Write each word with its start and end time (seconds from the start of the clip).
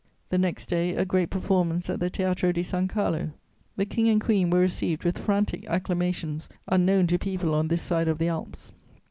The 0.31 0.39
next 0.39 0.65
day, 0.65 0.95
a 0.95 1.05
great 1.05 1.29
performance 1.29 1.87
at 1.87 1.99
the 1.99 2.09
Teatro 2.09 2.51
di 2.51 2.63
San 2.63 2.87
Carlo; 2.87 3.29
the 3.77 3.85
King 3.85 4.09
and 4.09 4.19
Queen 4.19 4.49
were 4.49 4.57
received 4.59 5.03
with 5.03 5.19
frantic 5.19 5.63
acclamations 5.67 6.49
unknown 6.67 7.05
to 7.05 7.19
people 7.19 7.53
on 7.53 7.67
this 7.67 7.83
side 7.83 8.07
of 8.07 8.17
the 8.17 8.27
Alps. 8.27 8.71